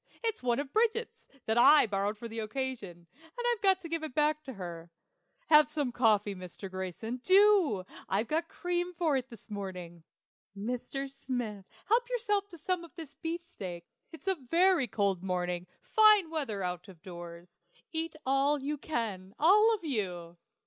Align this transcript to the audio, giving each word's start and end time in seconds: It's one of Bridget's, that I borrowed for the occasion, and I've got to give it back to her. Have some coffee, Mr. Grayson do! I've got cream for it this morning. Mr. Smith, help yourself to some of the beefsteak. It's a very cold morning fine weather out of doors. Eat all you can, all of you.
It's 0.23 0.41
one 0.41 0.57
of 0.57 0.73
Bridget's, 0.73 1.27
that 1.45 1.59
I 1.59 1.85
borrowed 1.85 2.17
for 2.17 2.27
the 2.27 2.39
occasion, 2.39 3.05
and 3.37 3.45
I've 3.53 3.61
got 3.61 3.79
to 3.81 3.87
give 3.87 4.01
it 4.01 4.15
back 4.15 4.41
to 4.45 4.53
her. 4.53 4.89
Have 5.49 5.69
some 5.69 5.91
coffee, 5.91 6.33
Mr. 6.33 6.71
Grayson 6.71 7.17
do! 7.17 7.85
I've 8.09 8.27
got 8.27 8.47
cream 8.49 8.95
for 8.95 9.15
it 9.15 9.29
this 9.29 9.51
morning. 9.51 10.03
Mr. 10.57 11.07
Smith, 11.07 11.65
help 11.85 12.09
yourself 12.09 12.47
to 12.47 12.57
some 12.57 12.83
of 12.83 12.95
the 12.95 13.13
beefsteak. 13.21 13.85
It's 14.11 14.27
a 14.27 14.33
very 14.49 14.87
cold 14.87 15.21
morning 15.21 15.67
fine 15.83 16.31
weather 16.31 16.63
out 16.63 16.87
of 16.87 17.03
doors. 17.03 17.61
Eat 17.91 18.15
all 18.25 18.59
you 18.59 18.79
can, 18.79 19.35
all 19.37 19.71
of 19.75 19.83
you. 19.85 20.37